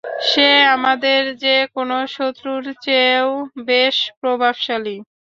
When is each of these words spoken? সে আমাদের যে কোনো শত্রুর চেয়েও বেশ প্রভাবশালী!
সে 0.25 0.47
আমাদের 0.75 1.21
যে 1.43 1.55
কোনো 1.75 1.95
শত্রুর 2.15 2.63
চেয়েও 2.83 3.29
বেশ 3.67 3.97
প্রভাবশালী! 4.19 4.95